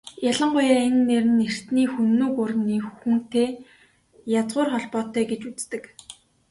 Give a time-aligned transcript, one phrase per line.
[0.29, 3.49] Ялангуяа энэ нэр нь эртний Хүннү гүрний "Хүн"-тэй
[4.39, 5.83] язгуур холбоотой гэж үздэг.